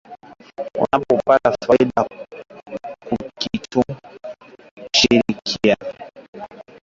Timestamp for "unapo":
0.77-1.15